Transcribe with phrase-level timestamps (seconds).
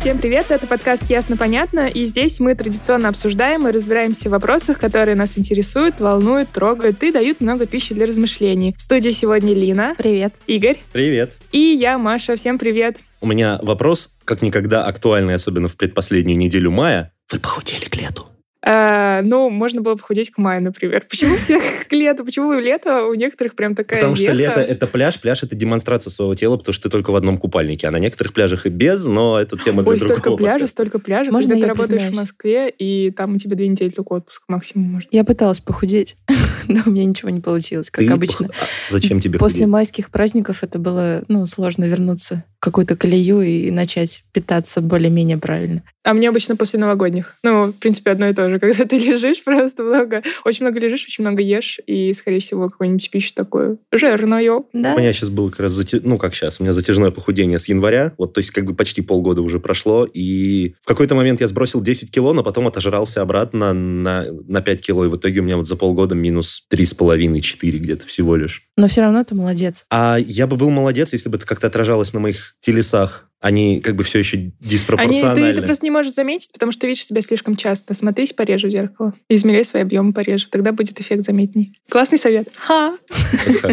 [0.00, 5.14] Всем привет, это подкаст «Ясно-понятно», и здесь мы традиционно обсуждаем и разбираемся в вопросах, которые
[5.14, 8.74] нас интересуют, волнуют, трогают и дают много пищи для размышлений.
[8.78, 10.32] В студии сегодня Лина, Привет.
[10.46, 11.34] Игорь Привет.
[11.52, 12.36] и я, Маша.
[12.36, 13.00] Всем привет.
[13.20, 17.12] У меня вопрос, как никогда актуальный, особенно в предпоследнюю неделю мая.
[17.30, 18.29] Вы похудели к лету?
[18.62, 21.04] Э, ну, можно было похудеть к маю, например.
[21.10, 22.24] Почему всех к лету?
[22.24, 26.34] Почему лето у некоторых прям такая Потому что лето— это пляж, пляж— это демонстрация своего
[26.34, 27.88] тела, потому что ты только в одном купальнике.
[27.88, 30.18] А на некоторых пляжах и без, но это тема для Ой, другого.
[30.20, 30.72] столько пляжей, подкаста.
[30.72, 31.32] столько пляжей.
[31.32, 32.16] Можно Когда ты работаешь в признаюсь?
[32.18, 35.08] Москве, и там у тебя две недели только отпуск максимум может.
[35.12, 36.16] Я пыталась похудеть,
[36.68, 38.46] но у меня ничего не получилось, как Ты обычно.
[38.46, 39.68] пох- а зачем тебе После худеть?
[39.68, 45.82] майских праздников это было ну, сложно вернуться в какую-то колею и начать питаться более-менее правильно.
[46.02, 47.36] А мне обычно после новогодних.
[47.42, 48.58] Ну, в принципе, одно и то же.
[48.60, 53.10] Когда ты лежишь просто много, очень много лежишь, очень много ешь, и, скорее всего, какую-нибудь
[53.10, 54.66] пищу такую жирную.
[54.72, 54.94] Да?
[54.94, 57.68] У меня сейчас было как раз, зате- ну как сейчас, у меня затяжное похудение с
[57.68, 61.48] января, вот, то есть как бы почти полгода уже прошло, и в какой-то момент я
[61.48, 65.42] сбросил 10 кило, но потом отожрался обратно на, на 5 кило, и в итоге у
[65.42, 68.64] меня вот за полгода минус 3,5-4 где-то всего лишь.
[68.76, 69.84] Но все равно ты молодец.
[69.90, 73.30] А я бы был молодец, если бы это как-то отражалось на моих телесах.
[73.40, 75.54] Они как бы все еще Они, диспропорциональны.
[75.54, 77.94] ты, ты просто не можешь заметить, потому что видишь себя слишком часто.
[77.94, 79.14] Смотрись пореже в зеркало.
[79.30, 80.48] Измеряй свои объемы пореже.
[80.50, 81.80] Тогда будет эффект заметней.
[81.88, 82.50] Классный совет.
[82.54, 82.98] Ха!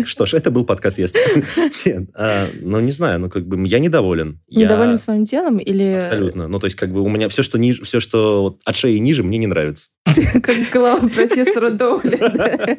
[0.05, 0.99] Что ж, это был подкаст.
[1.85, 4.39] Нет, а, ну не знаю, ну как бы я недоволен.
[4.47, 6.47] Я- Недоволен своим телом или Абсолютно.
[6.47, 9.23] Ну, то есть, как бы у меня все, что ниже, все, что от шеи ниже,
[9.23, 9.89] мне не нравится.
[10.41, 12.77] как глава профессора Доуля?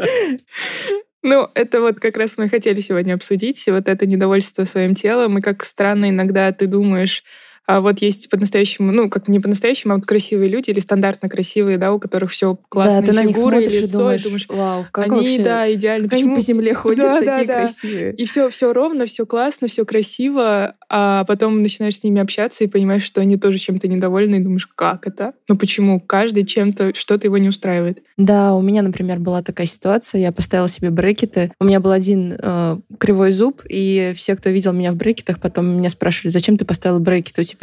[1.31, 3.63] Ну, это вот как раз мы хотели сегодня обсудить.
[3.67, 5.37] Вот это недовольство своим телом.
[5.37, 7.23] И как странно иногда ты думаешь,
[7.69, 11.77] а вот есть по-настоящему, ну, как не по-настоящему, а вот красивые люди или стандартно красивые,
[11.77, 14.25] да, у которых все классные Да, ты на них фигуры, смотришь и лицо, думаешь, и
[14.25, 15.43] думаешь, вау, как они, вообще...
[15.43, 16.09] да, идеально.
[16.09, 17.55] Как они по земле ходят Да, да, такие да.
[17.61, 18.15] красивые.
[18.15, 22.69] И все, все ровно, все классно, все красиво, а потом начинаешь с ними общаться и
[22.69, 25.35] понимаешь, что они тоже чем-то недовольны, и думаешь, как это?
[25.47, 26.01] Ну почему?
[26.01, 27.99] Каждый чем-то, что-то его не устраивает.
[28.17, 30.23] Да, у меня, например, была такая ситуация.
[30.23, 31.53] Я поставила себе брекеты.
[31.61, 35.67] У меня был один э, кривой зуб, и все, кто видел меня в брекетах, потом
[35.67, 37.43] меня спрашивали, зачем ты поставила брекеты?
[37.43, 37.58] У тебя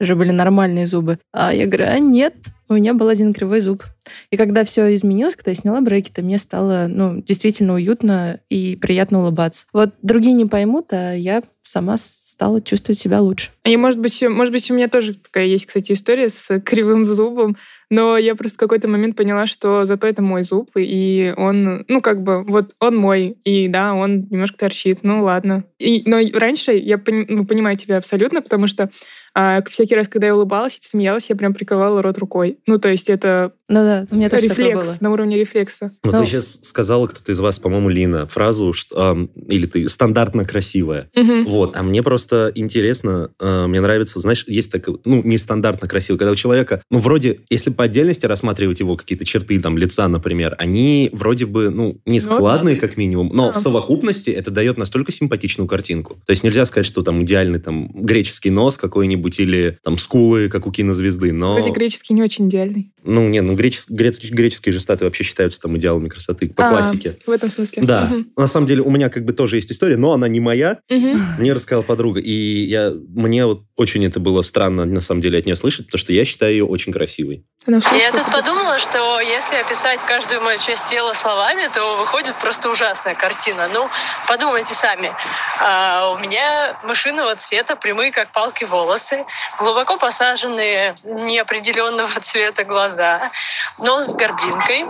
[0.00, 1.18] же были нормальные зубы.
[1.32, 2.34] А я говорю, а нет,
[2.68, 3.84] у меня был один кривой зуб.
[4.30, 9.20] И когда все изменилось, когда я сняла брекеты, мне стало ну, действительно уютно и приятно
[9.20, 9.66] улыбаться.
[9.72, 11.96] Вот другие не поймут, а я сама
[12.38, 13.50] стала чувствовать себя лучше.
[13.64, 17.56] Я, может быть, может быть, у меня тоже такая есть, кстати, история с кривым зубом,
[17.90, 22.00] но я просто в какой-то момент поняла, что зато это мой зуб, и он, ну,
[22.00, 25.64] как бы, вот он мой, и да, он немножко торчит, ну, ладно.
[25.80, 28.88] И, но раньше я пони- ну, понимаю тебя абсолютно, потому что
[29.34, 32.58] а, всякий раз, когда я улыбалась и смеялась, я прям прикрывала рот рукой.
[32.66, 34.80] Ну, то есть это Ну да, у меня тоже такое было.
[34.82, 35.92] рефлекс, на уровне рефлекса.
[36.02, 36.20] Вот Ну.
[36.20, 41.08] ты сейчас сказала, кто-то из вас, по-моему, Лина, фразу, что, ам, или ты стандартно красивая.
[41.14, 41.44] Мгм.
[41.46, 46.32] Вот, а мне просто интересно, э, мне нравится, знаешь, есть такое, ну, нестандартно красиво, когда
[46.32, 51.10] у человека, ну, вроде, если по отдельности рассматривать его какие-то черты, там, лица, например, они
[51.12, 53.60] вроде бы, ну, не складные, как минимум, но в Да.
[53.60, 56.18] совокупности это дает настолько симпатичную картинку.
[56.26, 60.66] То есть нельзя сказать, что там идеальный там греческий нос какой-нибудь или там скулы, как
[60.66, 61.54] у кинозвезды, но...
[61.54, 62.92] Вроде греческий не очень идеальный.
[63.04, 66.68] Ну, не, ну, гречес- грец- греческие же статуи вообще считаются там идеалами красоты по А,
[66.68, 67.16] классике.
[67.26, 67.82] В этом смысле.
[67.84, 68.26] Да, Мгм.
[68.36, 70.78] на самом деле у меня как бы тоже есть история, но она не моя.
[70.90, 71.18] Мгм.
[71.38, 75.46] Мне рассказала подруга, и я, мне вот очень это было странно на самом деле от
[75.46, 77.44] нее слышать, потому что я считаю ее очень красивой.
[77.66, 82.70] Она Я тут подумала, что если описать каждую мою часть тела словами, то выходит просто
[82.70, 83.68] ужасная картина.
[83.72, 83.88] Ну,
[84.26, 85.12] подумайте сами.
[85.60, 89.24] А, у меня мышиного цвета, прямые как палки волосы,
[89.58, 93.30] глубоко посаженные неопределенного цвета глаза,
[93.78, 94.86] нос с горбинкой.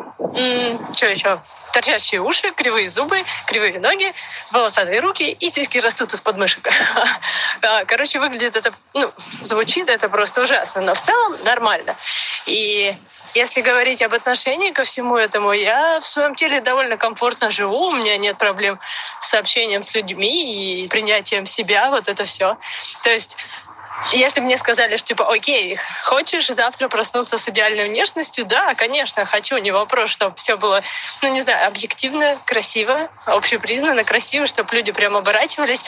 [0.94, 1.40] что еще?
[1.78, 4.12] Торчащие уши, кривые зубы, кривые ноги,
[4.50, 6.68] волосатые руки и сиськи растут из подмышек.
[7.62, 11.96] А, Короче, выглядит это, ну, звучит это просто ужасно, но в целом нормально.
[12.46, 12.96] И
[13.34, 17.94] если говорить об отношении ко всему этому, я в своем теле довольно комфортно живу, у
[17.94, 18.80] меня нет проблем
[19.20, 22.58] с общением с людьми и принятием себя, вот это все.
[23.02, 23.36] То есть
[24.12, 28.44] если мне сказали, что типа, окей, хочешь завтра проснуться с идеальной внешностью?
[28.46, 30.82] Да, конечно, хочу, не вопрос, чтобы все было,
[31.22, 35.84] ну не знаю, объективно, красиво, общепризнанно, красиво, чтобы люди прям оборачивались.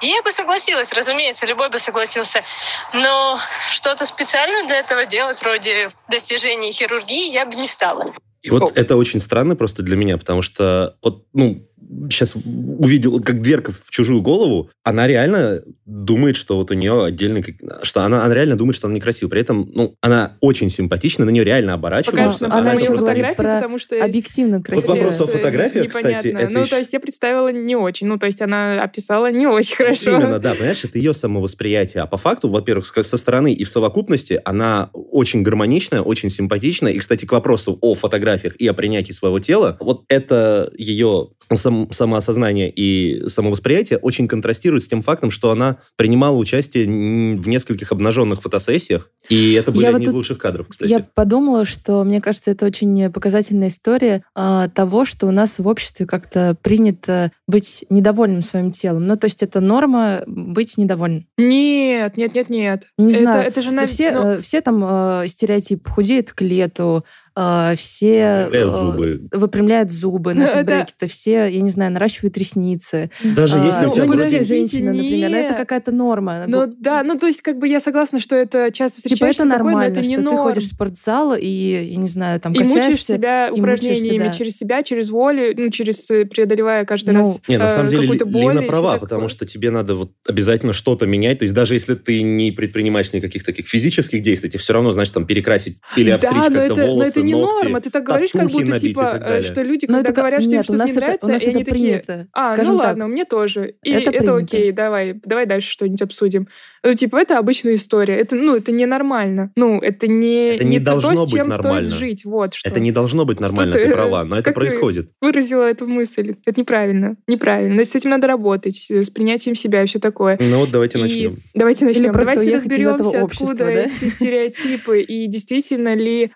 [0.00, 2.44] И я бы согласилась, разумеется, любой бы согласился.
[2.92, 3.40] Но
[3.70, 8.12] что-то специально для этого делать, вроде достижений хирургии, я бы не стала.
[8.42, 8.70] И вот О.
[8.74, 11.66] это очень странно просто для меня, потому что вот, ну,
[12.10, 17.04] сейчас увидел, вот как дверка в чужую голову, она реально думает, что вот у нее
[17.04, 17.42] отдельный...
[17.42, 19.30] как- Что она, она реально думает, что она некрасивая.
[19.30, 22.42] При этом, ну, она очень симпатична, на нее реально оборачиваются.
[22.48, 24.04] Нам она потом еще фотографии, про потому что...
[24.04, 24.94] Объективно красиво.
[24.94, 26.38] вопрос о фотографиях, кстати, непонятно.
[26.38, 28.06] это Ну, еще- то есть я представила не очень.
[28.06, 30.10] Ну, то есть она описала не очень хорошо.
[30.10, 32.02] Именно, да, понимаешь, это ее самовосприятие.
[32.02, 36.92] А по факту, во-первых, со стороны и в совокупности она очень гармоничная, очень симпатичная.
[36.92, 41.83] И, кстати, к вопросу о фотографиях и о принятии своего тела, вот это ее сам-
[41.90, 48.42] самоосознание и самовосприятие очень контрастирует с тем фактом, что она принимала участие в нескольких обнаженных
[48.42, 50.90] фотосессиях, и это были Я вот одни из тут- лучших кадров, кстати.
[50.90, 55.66] Я подумала, что, мне кажется, это очень показательная история а, того, что у нас в
[55.66, 59.06] обществе как-то принято быть недовольным своим телом.
[59.06, 61.26] Ну, то есть это норма быть недовольным.
[61.38, 62.88] Нет, нет, нет, нет.
[62.98, 63.46] Не это, знаю.
[63.46, 63.86] это же на...
[63.86, 67.04] все, ну, э, все там э, стереотип худеют к лету,
[67.36, 69.28] э, все Выпрямляют э, зубы.
[69.32, 70.78] выпрямляют зубы, носят Да.
[70.78, 73.10] брекеты, все, я не знаю, наращивают ресницы.
[73.22, 76.44] Даже А, если у тебя ну, все женщины, например, но это какая-то норма.
[76.46, 79.50] Ну да, ну то есть как бы я согласна, что это часто Типа встречаешься это
[79.52, 82.52] такое, но нормально, это не что ты ходишь в спортзал и, я не знаю, там
[82.52, 83.14] и мучаешь качаешься.
[83.14, 84.32] себя и мучаешься, упражнениями да.
[84.32, 87.88] через себя, через волю, ну, через э, преодолевая каждый Ну, раз Не, на э, самом
[87.88, 91.38] деле какую-то Лина права, потому что тебе надо вот обязательно что-то менять.
[91.40, 95.14] То есть даже если ты не предпринимаешь никаких таких физических действий, тебе все равно, значит,
[95.14, 97.64] там перекрасить или обстричь как-то волосы, это не ногти.
[97.64, 97.80] норма.
[97.80, 100.56] Ты так говоришь, как будто типа, э, что люди, Но когда это говорят, что им
[100.56, 102.26] нет, у что-то не это, нравится, у нас и это они такие, принято.
[102.32, 102.86] а, скажем ну так.
[102.88, 103.74] ладно, мне тоже.
[103.82, 106.48] И Это это, окей, давай, давай дальше что-нибудь обсудим.
[106.82, 108.16] Ну, типа, это обычная история.
[108.16, 109.50] Это, ну, это ненормально.
[109.56, 111.86] Ну, это не, Это не то, должно с быть чем нормально.
[111.86, 112.24] стоит жить.
[112.26, 112.68] Вот что.
[112.68, 115.08] Это не должно быть нормально, Что ты, права, но это происходит.
[115.20, 116.34] Выразила эту мысль.
[116.44, 117.16] Это неправильно.
[117.26, 117.84] Неправильно.
[117.84, 120.36] С этим надо работать, с принятием себя и все такое.
[120.40, 121.38] Ну вот давайте И начнем.
[121.54, 122.12] Давайте начнем.
[122.12, 123.72] Давайте уехать из этого разберемся, общества, откуда да?
[123.84, 126.32] эти стереотипы и действительно ли,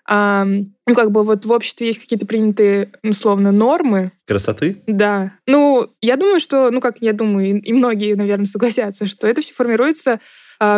[0.89, 4.11] ну как бы вот в обществе есть какие-то принятые условно нормы.
[4.27, 4.77] Красоты?
[4.87, 5.33] Да.
[5.47, 9.53] Ну, я думаю, что, ну как я думаю, и- многие, наверное, согласятся, что это все
[9.53, 10.19] формируется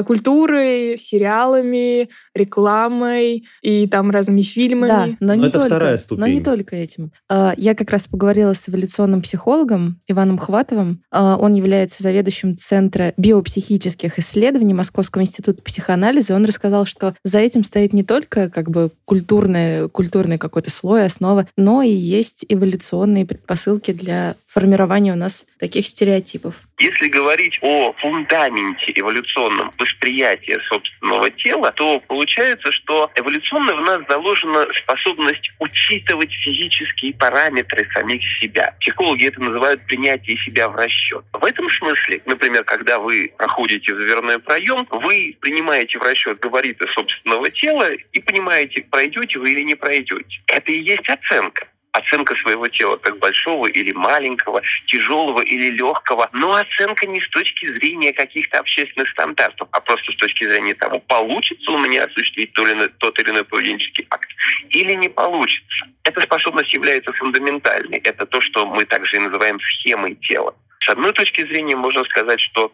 [0.05, 5.17] культурой, сериалами, рекламой и там разными Да, фильмами.
[5.19, 6.43] но, Но не это только, вторая но не ступень.
[6.43, 7.11] только этим.
[7.29, 11.01] А, Я как раз поговорила с эволюционным психологом Иваном Хватовым.
[11.11, 16.35] А, Он является заведующим Центра биопсихических исследований Московского института психоанализа.
[16.35, 21.47] Он рассказал, что за этим стоит не только как бы культурный, культурный какой-то слой, основа,
[21.57, 26.67] но и есть эволюционные предпосылки для формирования у нас таких стереотипов.
[26.81, 34.65] Если говорить о фундаменте эволюционном восприятия собственного тела, то получается, что эволюционно в нас заложена
[34.73, 38.75] способность учитывать физические параметры самих себя.
[38.79, 41.23] Психологи это называют принятие себя в расчет.
[41.33, 46.87] В этом смысле, например, когда вы проходите в дверной проем, вы принимаете в расчет габариты
[46.87, 50.41] собственного тела и понимаете, пройдете вы или не пройдете.
[50.47, 56.55] Это и есть оценка оценка своего тела, как большого или маленького, тяжелого или легкого, но
[56.55, 61.71] оценка не с точки зрения каких-то общественных стандартов, а просто с точки зрения того, получится
[61.71, 64.29] у меня осуществить то или иной- тот или иной поведенческий акт
[64.69, 65.85] или не получится.
[66.03, 67.97] Эта способность является фундаментальной.
[67.99, 70.55] Это то, что мы также и называем схемой тела.
[70.79, 72.71] С одной точки зрения можно сказать, что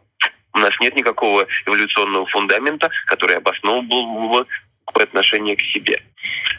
[0.54, 4.46] у нас нет никакого эволюционного фундамента, который обосновывал
[4.94, 6.02] бы отношение к себе.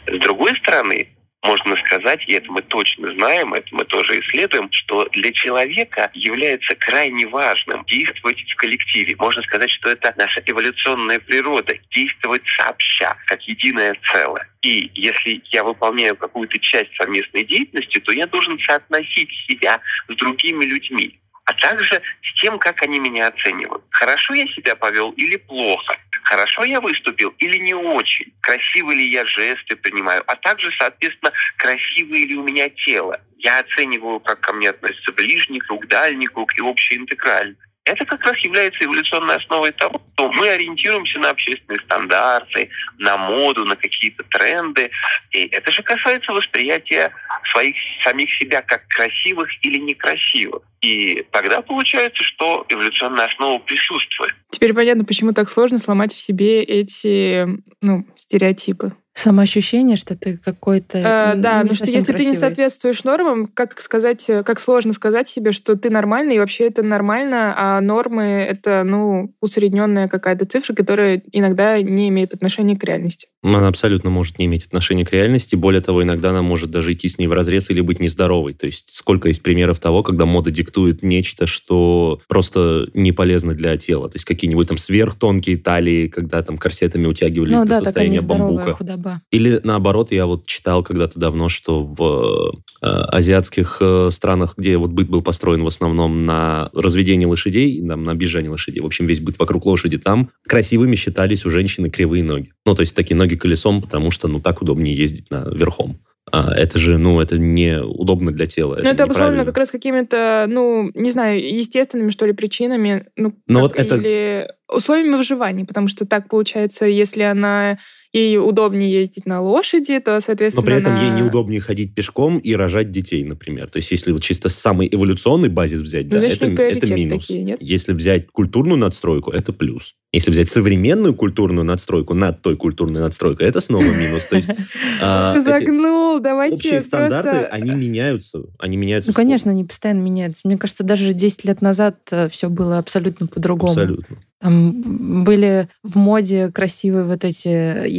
[0.07, 1.09] С другой стороны,
[1.43, 6.75] можно сказать, и это мы точно знаем, это мы тоже исследуем, что для человека является
[6.75, 9.15] крайне важным действовать в коллективе.
[9.17, 14.49] Можно сказать, что это наша эволюционная природа, действовать сообща, как единое целое.
[14.61, 19.79] И если я выполняю какую-то часть совместной деятельности, то я должен соотносить себя
[20.09, 21.19] с другими людьми
[21.49, 23.83] а также с тем, как они меня оценивают.
[23.89, 25.97] Хорошо я себя повел или плохо?
[26.23, 28.31] Хорошо я выступил или не очень?
[28.41, 30.23] Красивые ли я жесты принимаю?
[30.27, 33.19] А также, соответственно, красивое ли у меня тело?
[33.39, 37.57] Я оцениваю, как ко мне относится ближний круг, дальний круг и общеинтегральный.
[37.85, 42.69] Это как раз является эволюционной основой того, что мы ориентируемся на общественные стандарты,
[42.99, 44.91] на моду, на какие-то тренды.
[45.31, 47.11] И это же касается восприятия
[47.51, 50.61] своих самих себя как красивых или некрасивых.
[50.81, 54.35] И тогда получается, что эволюционная основа присутствует.
[54.49, 57.47] Теперь понятно, почему так сложно сломать в себе эти
[57.81, 58.93] ну, стереотипы.
[59.19, 62.35] Самоощущение, что ты какой-то Э, н- да, не ну что если ты не красивый.
[62.35, 66.83] соответствуешь нормам, как сказать, э, как сложно сказать себе, что ты нормальный, и вообще это
[66.83, 73.27] нормально, а нормы это, ну, усредненная какая-то цифра, которая иногда не имеет отношения к реальности.
[73.43, 75.55] Она абсолютно может не иметь отношения к реальности.
[75.55, 78.53] Более того, иногда она может даже идти с ней в разрез или быть нездоровой.
[78.53, 83.75] То есть сколько есть примеров того, когда мода диктует нечто, что просто не полезно для
[83.77, 84.09] тела.
[84.09, 88.73] То есть какие-нибудь там сверхтонкие талии, когда там корсетами утягивались Ну до да, состояния бамбука.
[88.73, 89.08] худоба.
[89.31, 94.91] Или наоборот, я вот читал когда-то давно, что в э, азиатских э, странах, где вот
[94.91, 99.19] быт был построен в основном на разведении лошадей, на, на бежании лошадей, в общем, весь
[99.19, 102.51] быт вокруг лошади, там красивыми считались у женщины кривые ноги.
[102.65, 105.99] Ну, то есть такие ноги колесом, потому что, ну, так удобнее ездить на верхом.
[106.31, 108.75] А это же, ну, это не удобно для тела.
[108.81, 109.45] Ну, это обусловлено неправильно.
[109.45, 113.07] как раз какими-то, ну, не знаю, естественными, что ли, причинами.
[113.15, 117.79] Ну, Но как- вот это- Или условиями выживания, потому что так получается, если она
[118.11, 122.39] ей удобнее ездить на лошади, то, Но соответственно, при этом ей она- неудобнее ходить пешком
[122.39, 123.69] и рожать детей, например.
[123.69, 127.27] То есть если вот чисто самый эволюционный базис взять, Ну, да, значит, это, это минус.
[127.27, 127.57] такие, нет?
[127.61, 129.93] Если взять культурную надстройку, это плюс.
[130.11, 134.25] Если взять современную культурную надстройку над той культурной надстройкой, это снова минус.
[134.25, 134.49] То есть
[135.01, 138.41] а, Ты эти загнул, давайте общие стандарты, они меняются.
[138.57, 139.11] Они меняются.
[139.11, 140.47] Ну, конечно, они постоянно меняются.
[140.47, 141.97] Мне кажется, даже 10 лет назад
[142.31, 143.71] все было абсолютно по-другому.
[143.73, 144.17] Абсолютно.
[144.41, 147.47] Там были в моде красивые вот эти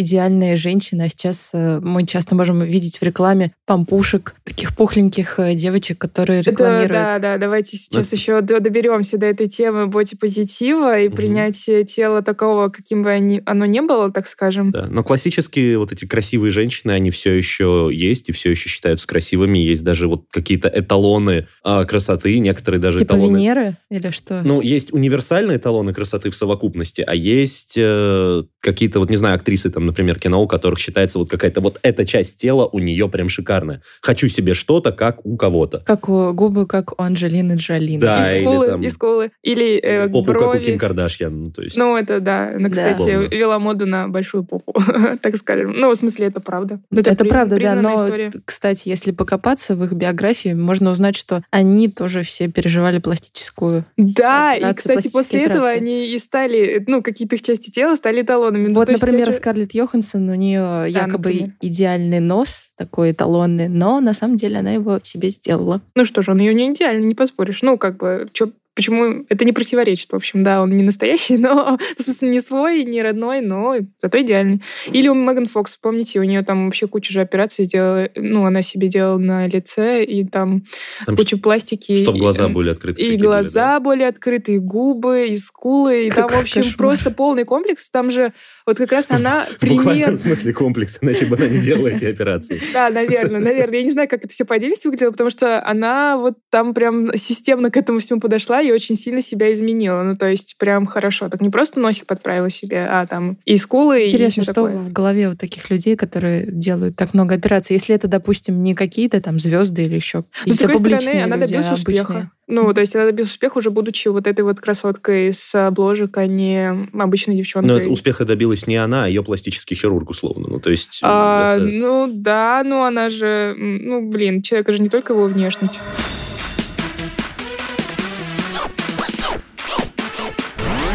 [0.00, 5.54] идеальные женщины, а сейчас э, мы часто можем видеть в рекламе пампушек, таких пухленьких э,
[5.54, 6.92] девочек, которые рекламируют.
[6.92, 11.16] да, да, давайте сейчас Это- еще до- доберемся до этой темы бодипозитива и Мгм.
[11.16, 14.70] принятия тела такого, каким бы они, оно не было, так скажем.
[14.70, 14.87] Да.
[14.87, 19.59] Но классические вот эти красивые женщины, они все еще есть и все еще считаются красивыми.
[19.59, 24.42] Есть даже вот какие-то эталоны а, красоты, некоторые даже Типа эталоны Венеры или что?
[24.44, 29.70] Ну, есть универсальные эталоны красоты в совокупности, а есть э, какие-то, вот не знаю, актрисы,
[29.70, 33.28] там, например, кино, у которых считается вот какая-то вот эта часть тела у нее прям
[33.28, 33.80] шикарная.
[34.02, 35.78] Хочу себе что-то, как у кого-то.
[35.87, 37.99] Как у губы, как у Анджелины Джоли.
[37.99, 39.30] Да, и или скулы, там и скулы.
[39.42, 40.52] Или э, Попу, брови.
[40.58, 41.44] как у Ким Кардашьян.
[41.44, 42.49] Ну, то есть, Ну, это да.
[42.54, 42.70] Она, Да.
[42.70, 43.28] кстати, Помню.
[43.30, 44.75] вела моду на большую попу,
[45.22, 45.72] так скажем.
[45.76, 46.80] Ну, в смысле, это правда.
[46.90, 48.30] Ну, Это, приз- правда, да, но, история.
[48.44, 53.84] кстати, если покопаться в их биографии, можно узнать, что они тоже все переживали пластическую.
[53.96, 58.68] Да, и, кстати, после этого они и стали, ну, какие-то их части тела стали эталонами.
[58.68, 61.52] Ну, вот, есть например, это Скарлетт Йоханссон, у нее якобы например.
[61.60, 65.80] идеальный нос, такой эталонный, но на самом деле она его себе сделала.
[65.96, 67.62] Ну что же, он ее не идеально, не поспоришь.
[67.62, 68.50] Ну, как бы, чё,
[68.80, 72.84] почему это не противоречит, в общем, да, он не настоящий, но, в смысле, не свой,
[72.84, 74.62] не родной, но зато идеальный.
[74.90, 78.62] Или у Меган Фокс, помните, у нее там вообще куча же операций сделала, ну, она
[78.62, 80.62] себе делала на лице, и там,
[81.04, 82.02] там, куча пластики.
[82.02, 83.02] чтобы и, глаза там, были открыты.
[83.02, 86.76] И такие были, глаза были открыты, и губы, и скулы, и там, в общем, кошмар.
[86.78, 87.90] просто полный комплекс.
[87.90, 88.32] Там же
[88.70, 89.44] вот как раз она да.
[89.44, 90.16] В буквальном пример...
[90.16, 92.60] смысле комплекс, иначе бы она не делала эти операции.
[92.72, 93.78] Да, наверное, наверное.
[93.78, 97.16] Я не знаю, как это все по отдельности выглядело, потому что она вот там прям
[97.16, 100.02] системно к этому всему подошла и очень сильно себя изменила.
[100.02, 101.28] Ну, то есть прям хорошо.
[101.28, 104.76] Так не просто носик подправила себе, а там и скулы, Интересно, и что такое.
[104.76, 109.20] в голове вот таких людей, которые делают так много операций, если это, допустим, не какие-то
[109.20, 112.30] там звезды или еще Но, с какие-то другой стороны, публичные она добилась а успеха.
[112.50, 116.26] Ну, то есть она добилась успеха уже будучи вот этой вот красоткой с обложек, а
[116.26, 117.69] не обычной девчонкой.
[117.73, 120.49] Но это успеха добилась не она, а ее пластический хирург, условно.
[120.49, 121.00] Ну, то есть...
[121.02, 125.78] А, это- Ну да, ну она же, ну блин, человека же не только его внешность.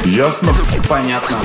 [0.06, 0.54] Ясно?
[0.88, 1.40] Понятно.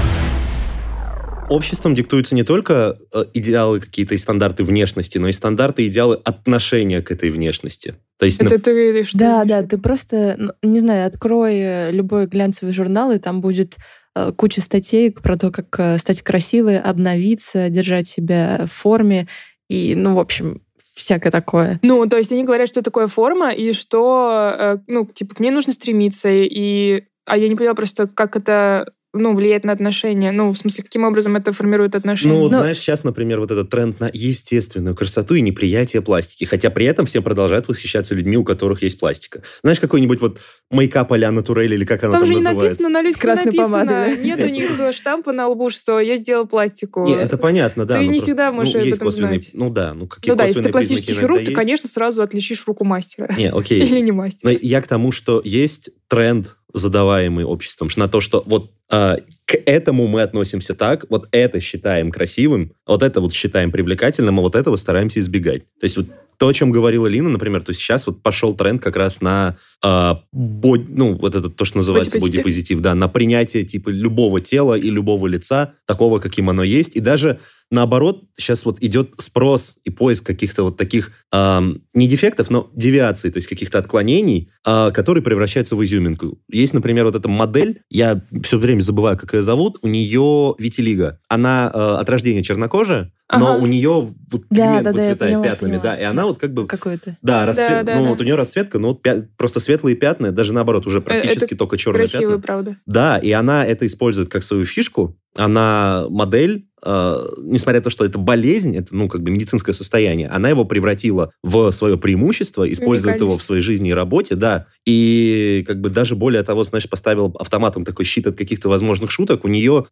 [1.50, 6.21] Обществом диктуются не только э, идеалы какие-то и стандарты внешности, но и стандарты и идеалы
[6.25, 7.97] отношения к этой внешности.
[8.19, 9.19] То есть, Это ты что?
[9.19, 13.76] Да, да, ты просто, не знаю, открой э, любой глянцевый журнал, и там будет
[14.14, 19.26] э, куча статей про то, как стать красивой, обновиться, держать себя в форме.
[19.69, 20.62] И, ну, в общем,
[20.95, 21.80] всякое такое.
[21.83, 25.73] Ну, то есть они говорят, что такое форма, и что, ну, типа, к ней нужно
[25.73, 27.04] стремиться, и...
[27.26, 30.31] А я не поняла просто, как это, ну, влияет на отношения.
[30.31, 32.33] Ну, в смысле, каким образом это формирует отношения.
[32.35, 36.45] Ну, вот Ну- знаешь, сейчас, например, вот этот тренд на естественную красоту и неприятие пластики.
[36.45, 39.43] Хотя при этом все продолжают восхищаться людьми, у которых есть пластика.
[39.62, 40.38] Знаешь, какой-нибудь вот
[40.71, 42.83] мейкап а-ля натурель или как она Там там, же не называется?
[42.83, 43.69] написано, на людях красной написано.
[43.69, 44.23] помадой, да?
[44.23, 47.05] Нет у них штампа на лбу, что я сделал пластику.
[47.07, 47.95] Не, это понятно, да.
[47.95, 49.50] Ты ну не просто, всегда можешь ну, об этом косвенные- знать.
[49.55, 52.85] Ну да, ну какие ну да, если ты пластический хирург, ты, конечно, сразу отличишь руку
[52.85, 53.35] мастера.
[53.37, 53.81] Не, окей.
[53.85, 54.57] Или не Но мастера.
[54.61, 60.23] я к тому, что есть тренд, задаваемый обществом, на то, что вот к этому мы
[60.23, 65.20] относимся так, вот это считаем красивым, вот это вот считаем привлекательным, а вот этого стараемся
[65.20, 65.62] избегать.
[65.80, 66.06] То есть вот
[66.40, 69.56] то, о чем говорила Лина, например, то есть сейчас вот пошел тренд как раз на
[69.82, 72.44] а, бод- ну, вот это то, что называется Бодипозитив.
[72.44, 77.00] бодипозитив, да, на принятие типа любого тела и любого лица, такого, каким оно есть, и
[77.00, 82.70] даже наоборот, сейчас вот идет спрос и поиск каких-то вот таких ам, не дефектов, но
[82.75, 86.38] девиаций, то есть каких-то отклонений, а, которые превращаются в изюминку.
[86.50, 91.18] Есть, например, вот эта модель, я все время забываю, как ее зовут, у нее витилиго.
[91.28, 93.62] Она э, от рождения чернокожая, но Ага.
[93.62, 93.90] у нее
[94.30, 95.82] вот Да, пигмент да, да, выцветает поняла, пятнами, поняла.
[95.84, 97.16] да, и она вот как бы Какое-то.
[97.22, 98.08] да, расцвет, да, ну да.
[98.10, 101.76] вот у нее расцветка, ну вот пя- просто светлые пятна, даже наоборот, уже практически только
[101.78, 102.42] черные Красивый, пятна.
[102.42, 102.76] правда.
[102.87, 105.16] Да, и она это использует как свою фишку.
[105.37, 110.28] Она модель, э, несмотря на то, что это болезнь, это, ну, как бы медицинское состояние,
[110.28, 114.66] она его превратила в свое преимущество, использует его в своей жизни и работе, да.
[114.87, 119.44] И как бы даже более того, знаешь, поставил автоматом такой щит от каких-то возможных шуток.
[119.44, 119.87] У нее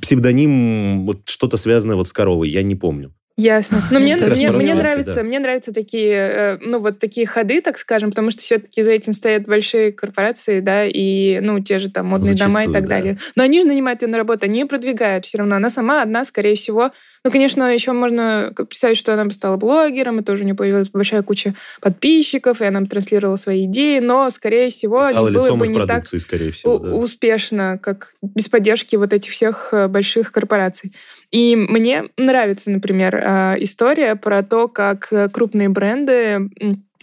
[0.00, 3.14] псевдоним вот что-то связанное вот с коровой, я не помню.
[3.36, 3.82] Ясно.
[3.90, 5.22] Но мне, мне, мне нравится, да.
[5.24, 9.12] мне нравятся такие, э, ну вот такие ходы, так скажем, потому что все-таки за этим
[9.12, 12.88] стоят большие корпорации, да, и ну те же там модные дома и Зачастую, так да.
[12.90, 13.18] далее.
[13.34, 15.56] Но они же нанимают ее на работу, они ее продвигают все равно.
[15.56, 16.92] Она сама одна, скорее всего.
[17.24, 20.90] Ну, конечно, еще можно представить, что она бы стала блогером, и тоже у нее появилась
[20.90, 25.56] большая куча подписчиков, и она бы транслировала свои идеи, но, скорее всего, Стало не было
[25.56, 26.78] бы не так скорее всего.
[26.78, 26.94] да.
[26.94, 30.92] успешно, как без поддержки вот этих всех э, больших корпораций.
[31.30, 36.50] И мне нравится, например, э, история про то, как э, крупные бренды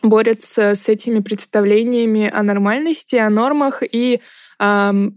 [0.04, 4.22] борются с этими представлениями о нормальности, о нормах и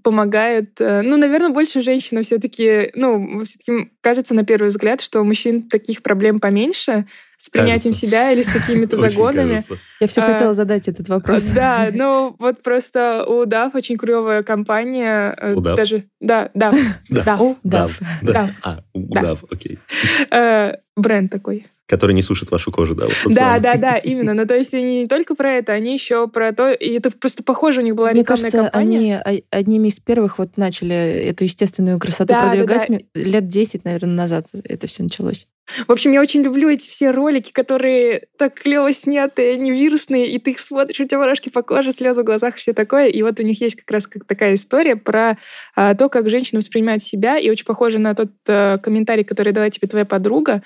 [0.02, 5.24] помогают, э, ну, наверное, больше женщинам все-таки, ну, все-таки кажется на первый взгляд, что у
[5.24, 7.04] мужчин таких проблем поменьше
[7.36, 8.00] с принятием Кажется.
[8.06, 9.62] себя или с какими-то загонами.
[10.00, 11.42] Я все А, хотела задать этот вопрос.
[11.50, 15.36] Да, ну вот просто у DAF очень клевая компания.
[15.38, 15.76] э, У DAF?
[15.76, 16.72] Даже, да, да,
[17.10, 17.38] да.
[17.62, 17.88] Да.
[18.22, 18.50] Дав.
[18.62, 19.78] А, удав, окей.
[20.30, 21.64] Э, Бренд такой.
[21.86, 23.04] Который не сушит вашу кожу, да?
[23.06, 23.60] вот Да, самый.
[23.60, 24.32] да, да, именно.
[24.32, 27.42] Ну, то есть они не только про это, они еще про то, и это просто
[27.42, 29.20] похоже, у них была Мне рекламная кажется, кампания.
[29.22, 32.88] они одними из первых вот начали эту естественную красоту Да, да, продвигать.
[32.88, 32.94] да.
[32.94, 35.46] М- Лет 10, наверное, назад это все началось.
[35.88, 40.38] В общем, я очень люблю эти все ролики, которые так клево сняты, они вирусные, и
[40.38, 43.06] ты их смотришь, у тебя мурашки по коже, слезы в глазах, и все такое.
[43.08, 45.38] И вот у них есть как раз как такая история про
[45.74, 49.70] а, то, как женщины воспринимают себя, и очень похоже на тот а, комментарий, который дала
[49.70, 50.62] тебе твоя подруга,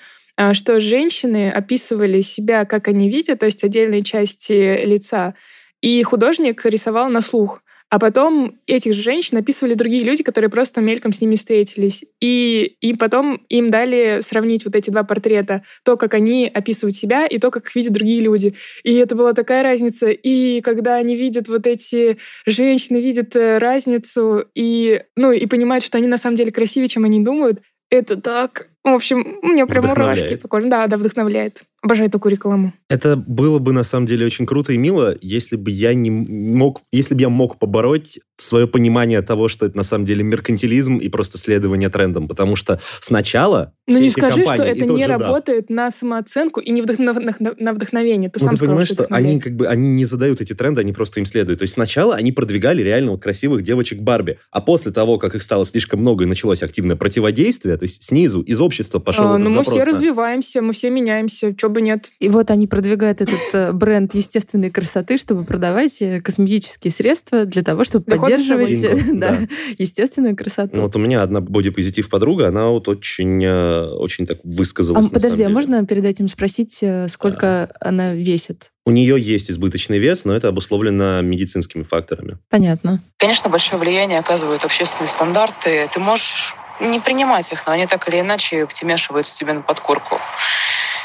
[0.53, 5.35] что женщины описывали себя, как они видят, то есть отдельные части лица,
[5.81, 7.61] и художник рисовал на слух.
[7.91, 12.05] А потом этих же женщин описывали другие люди, которые просто мельком с ними встретились.
[12.21, 15.63] И, и потом им дали сравнить вот эти два портрета.
[15.83, 18.53] То, как они описывают себя, и то, как их видят другие люди.
[18.83, 20.09] И это была такая разница.
[20.09, 25.97] И когда они видят вот эти женщины, видят э, разницу, и, ну, и понимают, что
[25.97, 28.67] они на самом деле красивее, чем они думают, это так...
[28.83, 30.69] В общем, у меня прям мурашки по коже.
[30.69, 31.63] Да, да, вдохновляет.
[31.81, 32.73] Обожаю такую рекламу.
[32.89, 36.81] Это было бы на самом деле очень круто и мило, если бы я не мог,
[36.91, 41.09] если бы я мог побороть свое понимание того, что это на самом деле меркантилизм и
[41.09, 46.59] просто следование трендам, потому что сначала Ну, не скажи, что это не работает на самооценку
[46.59, 48.29] и не вдохно- вдохно- на вдохновение.
[48.29, 50.53] Ты Ну, сам ты сказал, понимаешь, что что они как бы они не задают эти
[50.53, 51.59] тренды, они просто им следуют.
[51.59, 55.41] То есть сначала они продвигали реально вот красивых девочек Барби, а после того, как их
[55.41, 59.39] стало слишком много и началось активное противодействие, то есть снизу, из общества пошел А, этот
[59.49, 62.11] ну, мы запрос все на- развиваемся, мы все меняемся, бы нет.
[62.19, 67.63] И вот они продвигают этот э, бренд естественной красоты, чтобы продавать э, косметические средства для
[67.63, 69.01] того, чтобы за поддерживать собой.
[69.01, 69.47] э, да, Да.
[69.77, 70.75] естественную красоту.
[70.75, 75.05] Ну, вот у меня одна бодипозитив подруга, она вот очень, очень так а высказалась.
[75.05, 78.71] на подожди, а можно перед этим спросить, сколько она весит?
[78.85, 82.39] У нее есть избыточный вес, но это обусловлено медицинскими факторами.
[82.49, 82.99] Понятно.
[83.17, 85.87] Конечно, большое влияние оказывают общественные стандарты.
[85.93, 90.17] Ты можешь не принимать их, но они так или иначе втемяшиваются тебе на подкорку.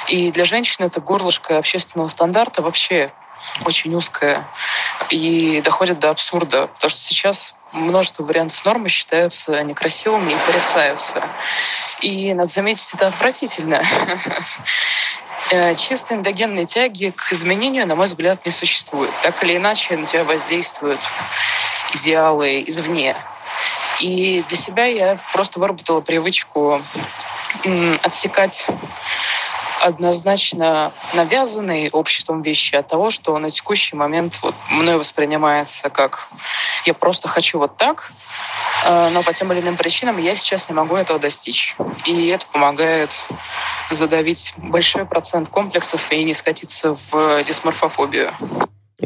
[0.09, 3.12] И для женщин это горлышко общественного стандарта вообще
[3.64, 4.45] очень узкое
[5.11, 11.29] и доходит до абсурда, потому что сейчас множество вариантов нормы считаются некрасивыми и порицаются.
[12.01, 13.83] И, надо заметить, это отвратительно.
[15.51, 19.12] Э, Чисто эндогенной тяги к изменению, на мой взгляд, не существует.
[19.21, 21.01] Так или иначе на тебя воздействуют
[21.93, 23.14] идеалы извне.
[24.01, 26.83] И для себя я просто выработала привычку
[28.03, 28.67] отсекать
[29.85, 36.29] однозначно навязанные обществом вещи от того, что на текущий момент вот мной воспринимается как
[36.87, 38.12] я просто хочу вот так,
[38.85, 41.77] э, но по тем или иным причинам я сейчас не могу этого достичь.
[42.07, 43.12] И это помогает
[43.90, 48.33] задавить большой процент комплексов и не скатиться в дисморфофобию.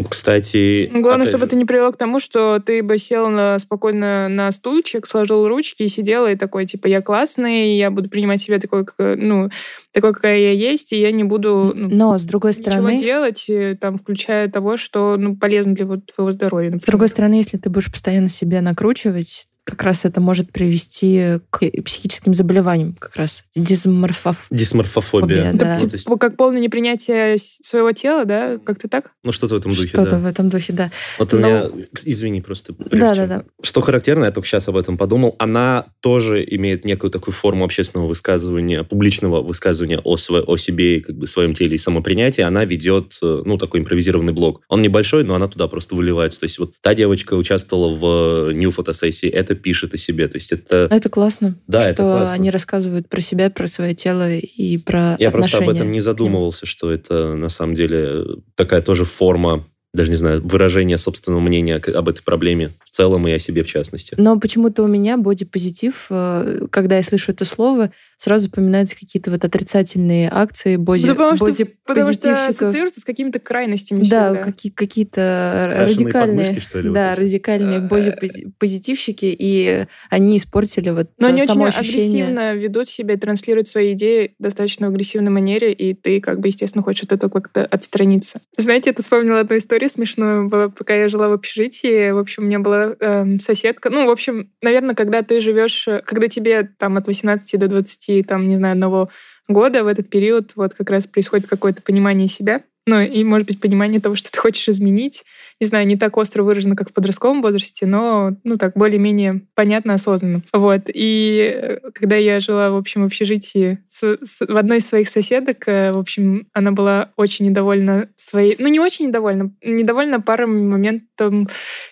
[0.03, 0.89] Ну, Кстати...
[0.93, 4.29] Главное, опять чтобы же, это не привело к тому, что ты бы сел на, спокойно
[4.29, 8.59] на стульчик, сложил ручки и сидела и такой, типа, я классный, я буду принимать себя
[8.59, 9.51] такой, как, ну,
[9.93, 13.47] такой, какая я есть, и я не буду ну, Но, с другой ничего стороны, делать,
[13.49, 16.71] э, там, включая того, что ну, полезно для вот твоего здоровья.
[16.71, 16.91] с например.
[16.91, 22.35] другой стороны, если ты будешь постоянно себя накручивать, как раз это может привести к психическим
[22.35, 24.47] заболеваниям, как раз дисморфоф.
[24.51, 25.29] Дисморфофобия.
[25.29, 25.79] Фобия, Это, да.
[25.81, 28.59] Ну, типа, как полное непринятие своего тела, да?
[28.59, 29.13] Как-то так?
[29.25, 30.19] ну, что-то в этом духе, Что-то да.
[30.19, 30.91] в этом духе, да.
[31.19, 31.71] Вот Но-.
[32.05, 33.45] Извини, просто прежде Да, чем- да, да.
[33.63, 38.07] Что характерно, я только сейчас об этом подумал, она тоже имеет некую такую форму общественного
[38.09, 42.43] высказывания, публичного высказывания о, сво- о себе и как бы своем теле и самопринятии.
[42.43, 44.63] Она ведет, э, ну, такой импровизированный блог.
[44.69, 46.41] Он небольшой, но она туда просто выливается.
[46.41, 50.29] То есть вот та девочка участвовала в э, New фотосессии, эта пишет о себе.
[50.29, 50.89] То есть это...
[50.91, 52.35] Это классно, Да, что это классно.
[52.35, 56.01] они рассказывают про себя, про свое тело и про Я просто об отношения этом не
[56.01, 61.77] задумывался, что это на самом деле такая тоже форма, даже не знаю, выражения собственного мнения
[61.77, 64.15] об этой проблеме в целом и о себе в частности.
[64.19, 69.45] Но почему-то у меня бодипозитив, э, когда я слышу это слово, сразу вспоминаются какие-то вот
[69.45, 75.67] отрицательные акции боди, Ну, потому, что, потому что ассоциируется с какими-то крайностями Да, какие- какие-то
[75.69, 77.21] Крашеные радикальные, что ли, вот да, эти?
[77.21, 83.93] радикальные бодипозитивщики, и они испортили вот Но они очень агрессивно ведут себя и транслируют свои
[83.93, 88.41] идеи достаточно в агрессивной манере, и ты, как бы, естественно, хочешь от этого как-то отстраниться.
[88.57, 92.11] Знаете, я тут вспомнила одну историю смешную, была, пока я жила в общежитии.
[92.11, 93.91] В общем, у меня была эм, соседка.
[93.91, 98.08] Ну, в общем, наверное, когда ты живешь, э, когда тебе там от 18 до 20,
[98.23, 99.09] там, не знаю, одного
[99.49, 103.61] года, в этот период вот как раз происходит какое-то понимание себя, ну, и, может быть,
[103.61, 105.23] понимание того, что ты хочешь изменить.
[105.61, 109.93] Не знаю, не так остро выражено, как в подростковом возрасте, но, ну, так, более-менее понятно,
[109.93, 110.43] осознанно.
[110.55, 110.85] Вот.
[110.87, 115.11] И э, когда я жила, в общем, в общежитии с- с- в одной из своих
[115.11, 118.57] соседок, э, в общем, она была очень недовольна своей...
[118.59, 121.47] Ну, не очень недовольна, недовольна паром моментом,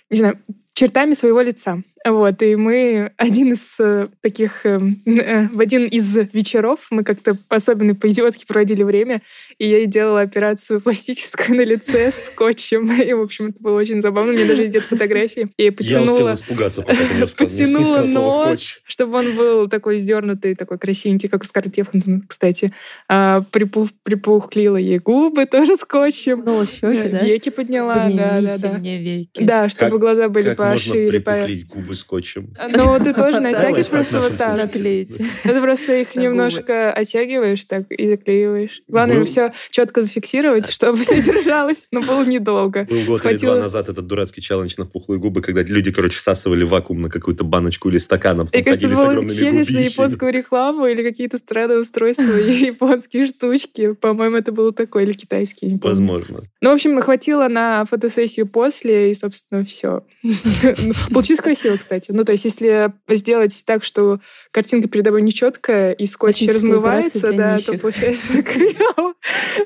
[0.09, 0.39] не знаю,
[0.73, 1.83] чертами своего лица.
[2.07, 7.37] Вот, и мы один из э, таких, эм, э, в один из вечеров мы как-то
[7.49, 9.23] особенно по-идиотски проводили время,
[9.59, 12.87] и я ей делала операцию пластическую на лице с скотчем.
[13.03, 14.33] И, в общем, это было очень забавно.
[14.33, 15.49] Меня даже где-то фотографии.
[15.59, 18.81] Я ей Я потянула, испугаться, пока ты мне потянула нос, «скотч».
[18.87, 22.73] чтобы он был такой сдернутый, такой красивенький, как у Скарлетт Йоханссон, кстати.
[23.09, 26.43] А, припух, припухлила ей губы тоже скотчем.
[26.45, 27.25] Тянула щеки, да?
[27.25, 28.73] Веки подняла, да, да, да.
[28.79, 29.43] мне веки.
[29.43, 31.21] Да, чтобы Как- глаза были Как можно пошире.
[31.21, 32.55] по- припуклить губы скотчем?
[32.71, 34.57] Ну, ты тоже натягиваешь просто вот так.
[34.57, 35.25] Наклеите.
[35.45, 38.83] Это просто их немножко оттягиваешь так и заклеиваешь.
[38.89, 41.89] Главное все четко зафиксировать, чтобы все держалось.
[41.91, 42.87] Но было недолго.
[42.89, 46.65] Был год или два назад этот дурацкий челлендж на пухлые губы, когда люди, короче, всасывали
[46.65, 50.87] вакуум на какую-то баночку или стакан, а Мне кажется, это был челлендж на японскую рекламу
[50.87, 53.93] или какие-то странные устройства и японские штучки.
[53.93, 55.79] По-моему, это было такое, или китайские.
[55.83, 56.43] Возможно.
[56.61, 60.05] Ну, в общем, хватило на фотосессию после, и, собственно, все.
[61.13, 62.11] Получилось красиво, кстати.
[62.13, 67.33] Ну, то есть, если сделать так, что картинка перед тобой нечеткая, и скотч Пластическая размывается,
[67.33, 67.67] да, нищих.
[67.67, 69.15] то получается криво.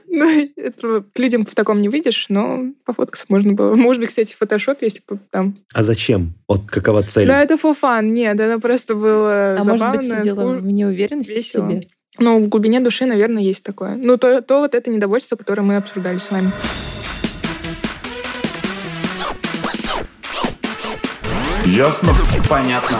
[0.08, 3.74] Ну, это к людям в таком не выйдешь, но пофоткаться можно было.
[3.74, 5.56] Может быть, кстати, фотошоп, если бы там...
[5.74, 6.34] А зачем?
[6.48, 7.26] Вот какова цель?
[7.28, 8.02] Да, это for fun.
[8.10, 11.66] Нет, это просто было А может быть, забавно, все дело скур- в неуверенности весело.
[11.66, 11.82] в себе?
[12.18, 13.94] Ну, в глубине души, наверное, есть такое.
[13.94, 16.50] Ну, то, то вот это недовольство, которое мы обсуждали с вами.
[21.66, 22.14] Ясно?
[22.48, 22.98] Понятно.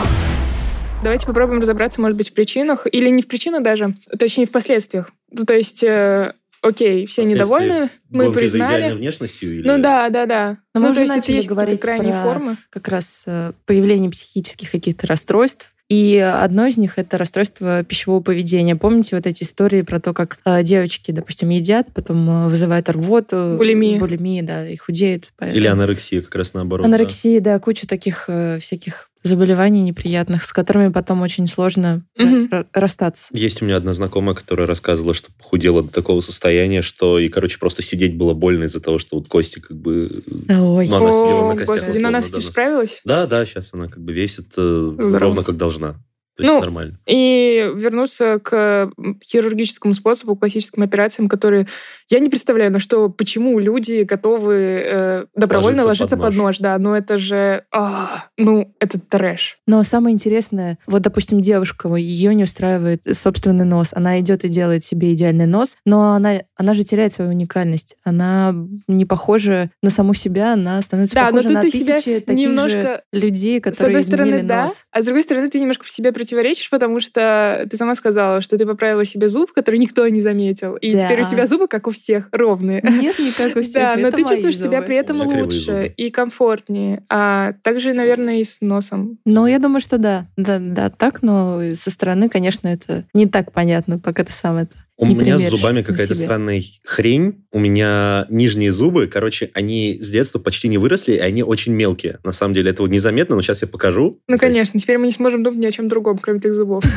[1.03, 5.09] Давайте попробуем разобраться, может быть, в причинах, или не в причинах даже, точнее, в последствиях.
[5.31, 8.97] Ну, то есть, э, окей, все недовольны, мы Гонка за идеальной признали.
[8.97, 9.51] внешностью?
[9.51, 9.67] Или...
[9.67, 10.57] Ну да, да, да.
[10.75, 12.57] Но ну, мы уже начали есть говорить крайние про- формы.
[12.69, 15.73] Как раз э, появление психических каких-то расстройств.
[15.91, 18.77] И одно из них это расстройство пищевого поведения.
[18.77, 23.55] Помните вот эти истории про то, как э, девочки, допустим, едят, потом э, вызывают рвоту,
[23.57, 23.99] Булимия.
[23.99, 25.33] булимия, да, и худеют.
[25.37, 26.85] поэтому- Или анорексия, как раз наоборот.
[26.85, 26.87] да.
[26.87, 32.65] Анорексия, да, куча таких э, всяких заболеваний неприятных, с которыми потом очень сложно э, ра-
[32.73, 33.27] расстаться.
[33.33, 37.59] Есть у меня одна знакомая, которая рассказывала, что похудела до такого состояния, что и, короче,
[37.59, 40.23] просто сидеть было больно из-за того, что вот кости как бы...
[40.49, 40.87] Ой.
[40.87, 43.01] Ну, она сидела на костях, господи, условно, но она с да, на- справилась.
[43.05, 45.95] Да, да, сейчас она как бы весит э, ровно как должна.
[46.37, 46.97] То есть Ну, нормально.
[47.05, 48.91] И вернуться к
[49.23, 51.67] хирургическому способу, классическим операциям, которые...
[52.09, 56.59] Я не представляю, на что, почему люди готовы э, добровольно ложиться, Ложиться под под нож.
[56.59, 57.63] Да, но это же...
[57.71, 59.57] а, ну, это трэш.
[59.67, 63.91] Но самое интересное, вот, допустим, девушка, ее не устраивает собственный нос.
[63.93, 67.95] Она идет и делает себе идеальный нос, но она, она же теряет свою уникальность.
[68.03, 68.53] Она
[68.87, 72.19] не похожа на саму себя, она становится Да, но похожа тут на ты себя тысячи
[72.19, 74.85] таких же немножко людей, С которые одной стороны, изменили да, нос.
[74.91, 78.65] а с другой стороны, ты немножко себе противоречишь, потому что ты сама сказала, что ты
[78.65, 80.75] поправила себе зуб, который никто не заметил.
[80.77, 80.99] И Да.
[81.01, 82.81] теперь у тебя зубы, как у всех, ровные.
[82.81, 83.73] Нет, не как у всех.
[83.73, 87.03] Да, но ты чувствуешь себя при этом лучше и комфортнее.
[87.09, 89.17] А также, наверное, и с носом.
[89.25, 90.27] Ну, я думаю, что да.
[90.37, 94.77] Да, да, так, но со стороны, конечно, это не так понятно, пока ты сам это
[95.01, 97.43] У не меня с зубами какая-то странная хрень.
[97.51, 102.19] У меня нижние зубы, короче, они с детства почти не выросли, и они очень мелкие.
[102.23, 104.21] На самом деле этого незаметно, но сейчас я покажу.
[104.27, 106.53] Ну, То есть- конечно, теперь мы не сможем думать ни о чем другом, кроме этих
[106.53, 106.83] зубов.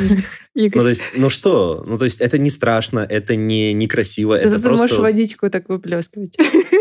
[0.57, 1.85] Ну, то есть, ну что?
[1.87, 5.03] Ну, то есть, это не страшно, это не некрасиво, это ты можешь просто...
[5.03, 6.37] водичку так выплескивать.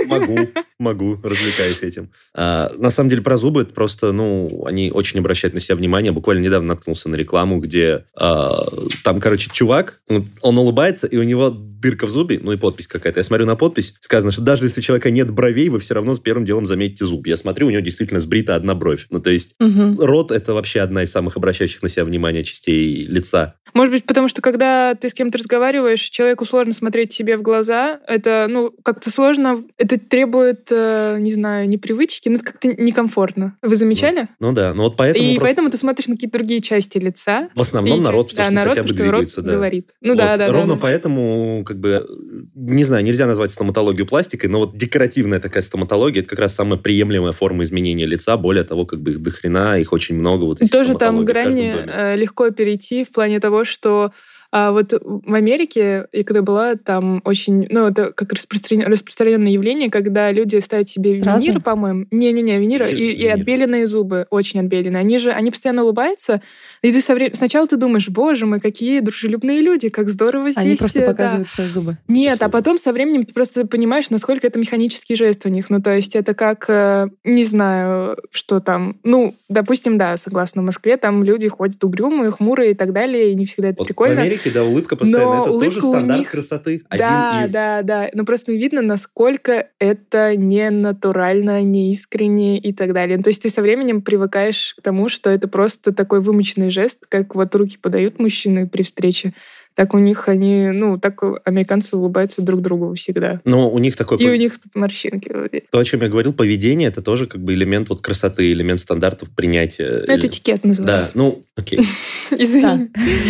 [0.05, 0.37] Могу,
[0.79, 2.11] могу, развлекаюсь этим.
[2.35, 6.11] А, на самом деле, про зубы это просто, ну, они очень обращают на себя внимание.
[6.11, 8.67] Буквально недавно наткнулся на рекламу, где а,
[9.03, 10.01] там, короче, чувак,
[10.41, 13.19] он улыбается, и у него дырка в зубе, ну и подпись какая-то.
[13.19, 16.13] Я смотрю на подпись, сказано, что даже если у человека нет бровей, вы все равно
[16.13, 17.27] с первым делом заметите зуб.
[17.27, 19.05] Я смотрю, у него действительно сбрита одна бровь.
[19.09, 19.97] Ну, то есть Мгм.
[19.99, 23.55] рот— это вообще одна из самых обращающих на себя внимание частей лица.
[23.73, 27.99] Может быть, потому что когда ты с кем-то разговариваешь, человеку сложно смотреть себе в глаза.
[28.07, 29.63] Это, ну, как-то сложно.
[29.77, 33.57] Это требует, э, не знаю, непривычки, ну, это как-то некомфортно.
[33.61, 34.27] Вы замечали?
[34.39, 37.49] Ну да, ну вот поэтому и просто поэтому ты смотришь на какие-то другие части лица.
[37.55, 39.41] в основном народ, ча- потому да, что народ, хотя бы что рот двигается.
[39.41, 39.51] да.
[39.51, 39.89] говорит.
[40.01, 40.79] Ну Вот, да, да, да, Ровно да.
[40.93, 42.05] Поэтому, как бы,
[42.53, 46.77] не знаю, нельзя назвать стоматологию пластикой, но вот декоративная такая стоматология, это как раз самая
[46.77, 48.37] приемлемая форма изменения лица.
[48.37, 50.43] Более того, как бы их дохрена, их очень много.
[50.45, 54.11] Вот тоже там грани э, легко перейти в плане того, что
[54.55, 59.89] а, вот в Америке, я когда была, там очень, ну, это как распростран- распространенное явление,
[59.89, 61.43] когда люди ставят себе Сразу?
[61.43, 62.05] винир, по-моему.
[62.11, 64.99] Не-не-не, винир и, и отбеленные зубы, очень отбеленные.
[64.99, 66.39] Они же, они постоянно улыбаются,
[66.83, 70.63] и ты со вре- сначала ты думаешь, боже мой, какие дружелюбные люди, как здорово здесь.
[70.63, 71.11] Они просто э, да».
[71.13, 71.97] показывают свои зубы.
[72.07, 75.71] Нет, а потом со временем ты просто понимаешь, насколько это механический жест у них.
[75.71, 78.97] Ну, то есть это как, э, не знаю, что там.
[79.03, 83.47] Ну, допустим, да, согласно Москве, там люди ходят угрюмые, хмурые и так далее, и не
[83.47, 84.17] всегда это Вот прикольно.
[84.17, 85.35] В Америке, да, улыбка постоянно.
[85.35, 86.83] Но это тоже стандарт них- красоты.
[86.89, 87.51] Да, Один из...
[87.51, 88.09] да, да.
[88.13, 93.17] Но просто видно, насколько это не натурально, не искренне и так далее.
[93.17, 97.35] То есть ты со временем привыкаешь к тому, что это просто такой вымученный жест, как
[97.35, 99.33] вот руки подают мужчины при встрече.
[99.75, 103.41] Так у них они, ну, так американцы улыбаются друг другу всегда.
[103.45, 104.17] Но у них такой...
[104.17, 105.29] И у них тут морщинки.
[105.71, 109.29] То, о чем я говорил, поведение, это тоже как бы элемент вот красоты, элемент стандартов
[109.29, 110.03] принятия.
[110.07, 111.11] Ну, это этикет Да, называется.
[111.15, 111.79] ну, окей.
[112.31, 112.89] Извини.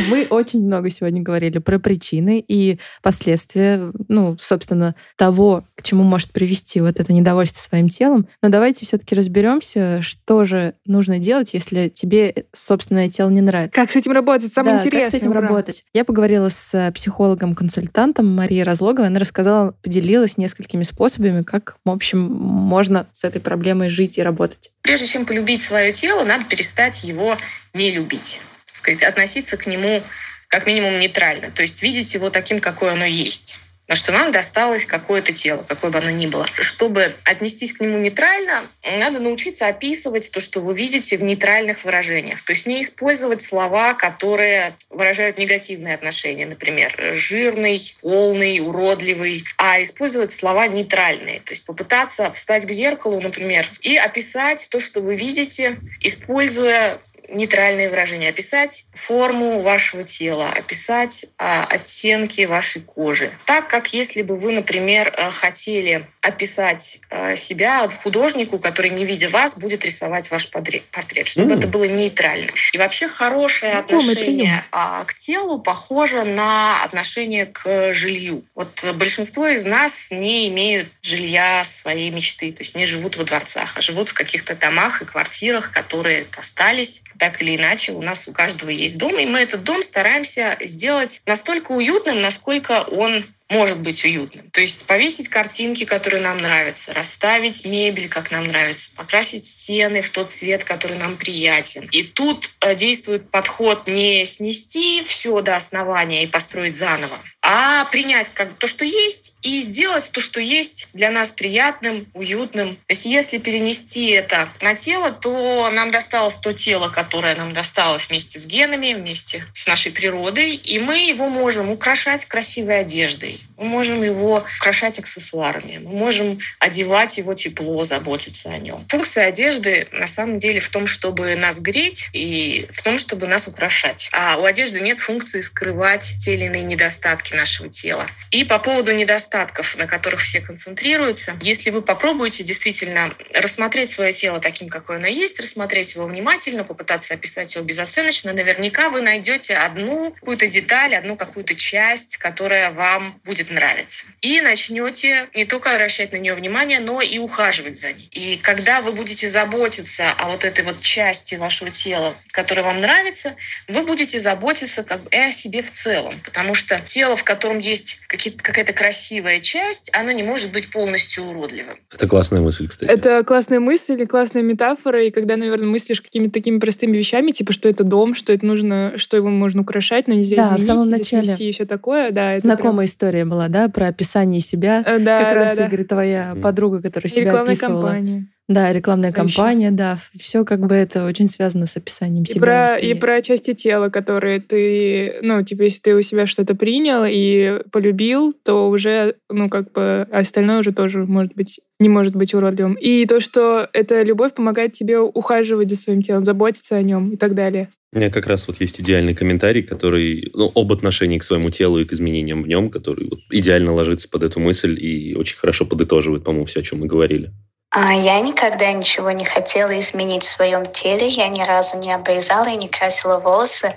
[0.10, 6.32] Мы очень много сегодня говорили про причины и последствия, ну, собственно, того, к чему может
[6.32, 8.28] привести вот это недовольство своим телом.
[8.42, 13.76] Но давайте все-таки разберемся, что же нужно делать, если тебе собственное тело не нравится.
[13.76, 14.54] Как с этим работать?
[14.54, 15.06] Самое Да, интересное.
[15.06, 15.42] Как с этим ура.
[15.42, 15.84] работать?
[15.94, 19.08] Я поговорила с э, психологом-консультантом Марией Разлоговой.
[19.08, 24.72] Она рассказала, поделилась несколькими способами, как, в общем, можно с этой проблемой жить и работать.
[24.82, 27.38] Прежде чем полюбить свое тело, надо перестать его
[27.74, 28.42] не любить.
[28.72, 30.02] Сказать, относиться к нему
[30.48, 31.50] как минимум нейтрально.
[31.52, 33.58] То есть видеть его таким, какое оно есть.
[33.86, 36.48] Потому что нам досталось какое-то тело, какое бы оно ни было.
[36.62, 38.62] Чтобы отнестись к нему нейтрально,
[38.98, 42.42] надо научиться описывать то, что вы видите в нейтральных выражениях.
[42.44, 46.46] То есть не использовать слова, которые выражают негативные отношения.
[46.46, 49.44] Например, жирный, полный, уродливый.
[49.58, 51.42] А использовать слова нейтральные.
[51.42, 57.00] То есть попытаться встать к зеркалу, например, и описать то, что вы видите, используя
[57.34, 63.32] нейтральные выражения, описать форму вашего тела, описать а, оттенки вашей кожи.
[63.46, 69.30] Так, как если бы вы, например, э, хотели описать э, себя художнику, который, не видя
[69.30, 70.84] вас, будет рисовать ваш портрет,
[71.26, 71.60] чтобы М.
[71.60, 72.50] это было нейтрально.
[72.72, 78.44] И вообще хорошее Знакомый отношение а, к телу похоже на отношение к жилью.
[78.56, 83.76] Вот большинство из нас не имеют жилья своей мечты, то есть не живут во дворцах,
[83.76, 87.94] а живут в каких-то домах и квартирах, которые остались так или иначе.
[87.94, 92.82] У нас у каждого есть дом, и мы этот дом стараемся сделать настолько уютным, насколько
[92.82, 94.50] он может быть уютным.
[94.52, 100.10] То есть повесить картинки, которые нам нравятся, расставить мебель, как нам нравится, покрасить стены в
[100.10, 101.88] тот цвет, который нам приятен.
[101.94, 108.30] И тут э, действует подход не снести все до основания и построить заново, а принять
[108.30, 112.76] как то, что есть, и сделать то, что есть для нас приятным, уютным.
[112.76, 118.08] То есть если перенести это на тело, то нам досталось то тело, которое нам досталось
[118.08, 123.66] вместе с генами, вместе с нашей природой, и мы его можем украшать красивой одеждой, мы
[123.66, 128.86] можем его украшать аксессуарами, мы можем одевать его тепло, заботиться о нем.
[128.88, 133.48] Функция одежды на самом деле в том, чтобы нас греть и в том, чтобы нас
[133.48, 134.10] украшать.
[134.14, 138.06] А у одежды нет функции скрывать те или иные недостатки нашего тела.
[138.32, 144.40] И по поводу недостатков, на которых все концентрируются, если вы попробуете действительно рассмотреть свое тело
[144.40, 150.12] таким, какое оно есть, рассмотреть его внимательно, попытаться описать его безоценочно, наверняка вы найдете одну
[150.12, 154.06] какую-то деталь, одну какую-то часть, которая вам будет нравиться.
[154.22, 158.10] И начнете не только обращать на нее внимание, но и ухаживать за ней.
[158.12, 163.36] И когда вы будете заботиться о вот этой вот части вашего тела, которая вам нравится,
[163.68, 166.20] вы будете заботиться как бы и о себе в целом.
[166.22, 171.24] Потому что тело, в котором есть какие- какая-то красивая часть, оно не может быть полностью
[171.26, 171.76] уродливым.
[171.94, 172.90] Это классная мысль, кстати.
[172.90, 177.54] Это классная мысль и классная метафора, и когда, наверное, мыслишь какими-то такими простыми вещами, типа,
[177.54, 180.68] что это дом, что это нужно, что его можно украшать, но нельзя Да, в изменить
[180.68, 181.36] самом или начале.
[181.50, 184.84] и все такое, да, это Знакомая история была, да, про описание себя.
[184.84, 185.68] прям- Э, да, как да, раз, да.
[185.68, 186.42] Игорь, твоя Мгм.
[186.42, 187.82] подруга, которая И себя рекламная описывала.
[187.90, 188.26] кампания.
[188.50, 190.00] Да, рекламная А кампания, да.
[190.20, 192.42] Все как бы это очень связано с описанием И себя.
[192.42, 197.06] про, и про части тела, которые ты, ну, типа, если ты у себя что-то принял
[197.08, 202.34] и полюбил, то уже, ну, как бы, остальное уже тоже может быть, не может быть
[202.34, 202.74] уродливым.
[202.74, 207.16] И то, что эта любовь помогает тебе ухаживать за своим телом, заботиться о нем и
[207.16, 207.70] так далее.
[207.94, 211.80] У меня как раз вот есть идеальный комментарий, который ну, об отношении к своему телу
[211.80, 215.66] и к изменениям в нем, который вот идеально ложится под эту мысль и очень хорошо
[215.66, 217.32] подытоживает, по-моему, все, о чем мы говорили.
[217.76, 221.08] А, Я никогда ничего не хотела изменить в своем теле.
[221.08, 223.76] Я ни разу не обрезала и не красила волосы.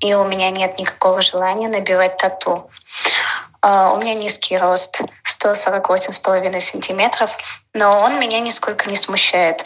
[0.00, 2.68] И у меня нет никакого желания набивать тату.
[3.62, 7.36] А, У меня низкий рост, 148,5 сантиметров,
[7.72, 9.64] но он меня нисколько не смущает.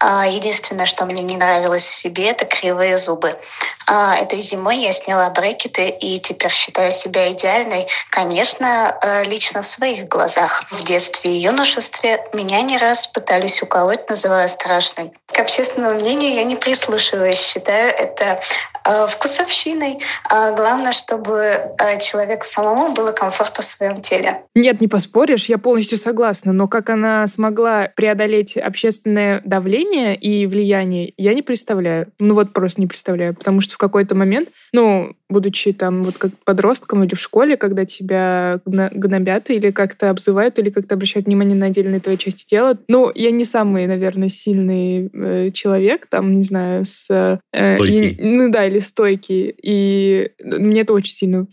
[0.00, 3.38] А, Единственное, что мне не нравилось в себе, это кривые зубы.
[3.86, 7.86] А, Этой зимой я сняла брекеты и теперь считаю себя идеальной.
[8.10, 10.64] Конечно, э, лично в своих глазах.
[10.70, 15.12] В детстве и юношестве меня не раз пытались уколоть, называя страшной.
[15.26, 17.38] К общественному мнению я не прислушиваюсь.
[17.38, 18.40] Считаю это
[18.84, 20.00] э, вкусовщиной.
[20.28, 21.38] А Главное, чтобы
[21.78, 24.42] э, человеку самому было комфортно в своем теле.
[24.54, 31.12] Нет, не поспоришь, я полностью согласна, но как она смогла преодолеть общественное давление и влияние,
[31.16, 32.08] я не представляю.
[32.18, 36.32] Ну вот просто не представляю, потому что в какой-то момент, ну, будучи там вот как
[36.44, 41.56] подростком или в школе, когда тебя гна- гнобят или как-то обзывают, или как-то обращают внимание
[41.56, 46.42] на отдельные твои части тела, ну, я не самый, наверное, сильный э, человек, там, не
[46.44, 47.08] знаю, с...
[47.52, 48.08] э, Стойкий.
[48.10, 49.54] и- ну да, или стойкий.
[49.62, 51.46] И мне это очень сильно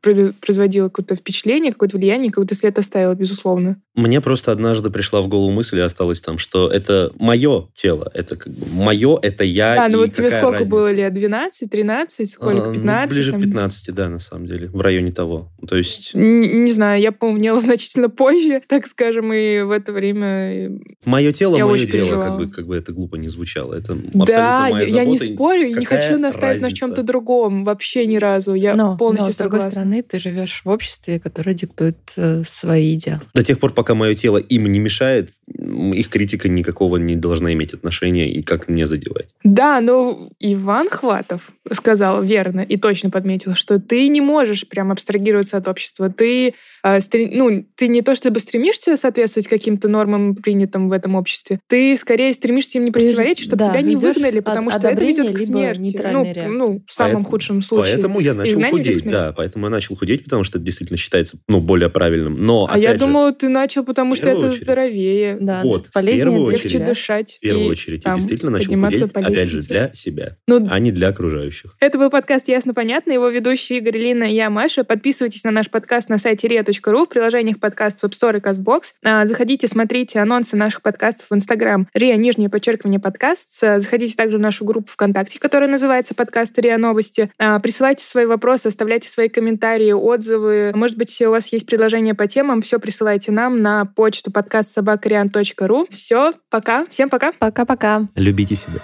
[0.00, 3.80] производило какое-то впечатление, какое-то влияние, какой-то след оставило, безусловно.
[3.94, 8.36] Мне просто однажды пришла в голову мысль и осталось там, что это мое тело, это
[8.36, 9.76] как бы мое, это я.
[9.76, 10.70] Да, ну и вот тебе какая сколько разница?
[10.70, 11.12] было лет?
[11.12, 12.64] 12, 13, сколько?
[12.64, 13.14] А, ну, 15?
[13.16, 13.40] ближе там?
[13.40, 15.50] к 15, да, на самом деле, в районе того.
[15.68, 20.26] То есть Н- Не знаю, я помнила значительно позже, так скажем, и в это время...
[20.26, 20.70] э,
[21.04, 23.74] мое тело, Я мое очень дело, как бы, как бы это глупо не звучало.
[23.74, 27.02] Это Да, моя я, не забота, и спорю, и не какая хочу настаивать на чем-то
[27.02, 28.54] другом, вообще ни разу.
[28.54, 29.70] Я но, полностью но, с другой согласна.
[29.82, 33.20] стороны, ты живешь в обществе, которое диктует э, свои идеалы.
[33.34, 37.74] До тех пор, пока мое тело им не мешает, их критика никакого не должна иметь
[37.74, 39.28] отношения и как мне задевать.
[39.44, 45.56] Да, но Иван Хватов сказал верно и точно подметил, что ты не можешь прям абстрагироваться
[45.58, 46.08] от общества.
[46.10, 51.14] Ты, э, стре- ну, ты не то чтобы стремишься соответствовать каким-то нормам, принятым в этом
[51.14, 55.04] обществе, ты скорее стремишься им не противоречить, чтобы да, тебя не выгнали, потому что это
[55.04, 56.00] ведет к смерти.
[56.12, 57.94] Ну, ну, в самом Поэтому- худшем случае.
[57.94, 59.04] Поэтому я начал Изгнание худеть.
[59.04, 62.44] Да, поэтому я начал худеть, потому что это действительно считается ну, более правильным.
[62.44, 64.62] Но, А я же, думала, ты начал, потому что это очередь.
[64.62, 65.38] здоровее.
[65.40, 66.50] Да, Вот, полезнее.
[66.50, 66.86] Легче тебя.
[67.18, 67.38] Дышать.
[67.38, 70.78] в первую и очередь там действительно начал худеть, по опять же, для себя, Ну, а
[70.78, 71.76] не для окружающих.
[71.80, 73.12] Это был подкаст «Ясно-понятно».
[73.12, 74.84] Его ведущие Игорь Лина и я, Маша.
[74.84, 78.82] Подписывайтесь на наш подкаст на сайте ria.ru, в приложениях подкаст в App Store и CastBox.
[79.04, 83.50] А, Заходите, смотрите анонсы наших подкастов в Instagram ria, нижнее подчеркивание, подкаст.
[83.60, 87.30] Заходите также в нашу группу ВКонтакте, которая называется «Подкаст РИА Новости».
[87.38, 90.72] А, Присылайте свои вопросы, оставляйте свои комментарии, отзывы.
[90.74, 92.62] Может быть, у вас есть предложения по темам.
[92.62, 95.86] Все присылайте нам на почту подкаст собакариан.ру.
[95.90, 96.86] Все, пока.
[96.86, 97.32] Всем пока.
[97.32, 98.02] Пока-пока.
[98.14, 98.80] Любите себя.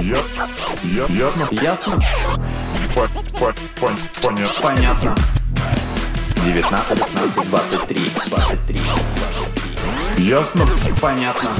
[0.00, 0.48] Ясно.
[1.08, 1.48] Ясно.
[1.50, 2.00] Ясно?
[2.94, 4.62] По- по- пон- Понятно.
[4.62, 5.16] Понятно.
[6.44, 8.80] 19, 15, 23, 23,
[10.16, 10.24] 23.
[10.26, 10.66] Ясно.
[11.00, 11.50] Понятно.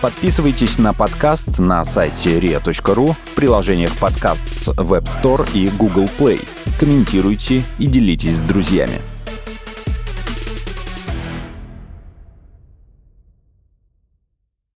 [0.00, 6.46] Подписывайтесь на подкаст на сайте ria.ru в приложениях подкаст с Web Store и Google Play.
[6.78, 9.00] Комментируйте и делитесь с друзьями.